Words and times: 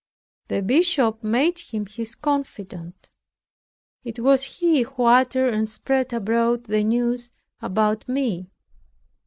The 0.47 0.63
bishop 0.63 1.23
made 1.23 1.59
him 1.59 1.85
his 1.85 2.15
confidant. 2.15 3.11
It 4.03 4.17
was 4.17 4.41
he 4.57 4.81
who 4.81 5.03
uttered 5.03 5.53
and 5.53 5.69
spread 5.69 6.11
abroad 6.11 6.63
the 6.63 6.83
news 6.83 7.31
about 7.61 8.09
me. 8.09 8.49